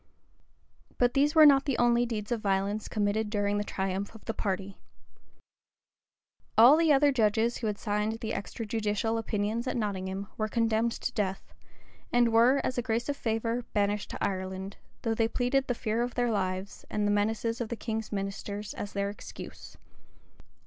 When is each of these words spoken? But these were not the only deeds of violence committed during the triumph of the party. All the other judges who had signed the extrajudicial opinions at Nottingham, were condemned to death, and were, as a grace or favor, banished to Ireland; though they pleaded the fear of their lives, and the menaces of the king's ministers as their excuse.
But 0.97 1.13
these 1.13 1.35
were 1.35 1.45
not 1.45 1.65
the 1.65 1.77
only 1.77 2.07
deeds 2.07 2.31
of 2.31 2.41
violence 2.41 2.87
committed 2.87 3.29
during 3.29 3.59
the 3.59 3.63
triumph 3.63 4.15
of 4.15 4.25
the 4.25 4.33
party. 4.33 4.79
All 6.57 6.75
the 6.75 6.91
other 6.91 7.11
judges 7.11 7.57
who 7.57 7.67
had 7.67 7.77
signed 7.77 8.13
the 8.13 8.31
extrajudicial 8.31 9.19
opinions 9.19 9.67
at 9.67 9.77
Nottingham, 9.77 10.25
were 10.37 10.47
condemned 10.47 10.93
to 10.93 11.11
death, 11.13 11.53
and 12.11 12.33
were, 12.33 12.61
as 12.63 12.79
a 12.79 12.81
grace 12.81 13.09
or 13.09 13.13
favor, 13.13 13.63
banished 13.73 14.09
to 14.09 14.23
Ireland; 14.23 14.77
though 15.03 15.13
they 15.13 15.27
pleaded 15.27 15.67
the 15.67 15.75
fear 15.75 16.01
of 16.01 16.15
their 16.15 16.31
lives, 16.31 16.83
and 16.89 17.05
the 17.05 17.11
menaces 17.11 17.61
of 17.61 17.69
the 17.69 17.75
king's 17.75 18.11
ministers 18.11 18.73
as 18.73 18.93
their 18.93 19.11
excuse. 19.11 19.77